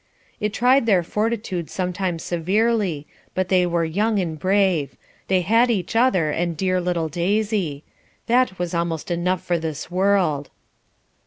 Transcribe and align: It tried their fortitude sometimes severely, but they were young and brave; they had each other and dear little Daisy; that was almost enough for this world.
It 0.39 0.51
tried 0.51 0.87
their 0.87 1.03
fortitude 1.03 1.69
sometimes 1.69 2.23
severely, 2.23 3.05
but 3.35 3.49
they 3.49 3.67
were 3.67 3.85
young 3.85 4.17
and 4.17 4.39
brave; 4.39 4.95
they 5.27 5.41
had 5.41 5.69
each 5.69 5.95
other 5.95 6.31
and 6.31 6.57
dear 6.57 6.81
little 6.81 7.07
Daisy; 7.07 7.83
that 8.25 8.57
was 8.57 8.73
almost 8.73 9.11
enough 9.11 9.43
for 9.45 9.59
this 9.59 9.91
world. 9.91 10.49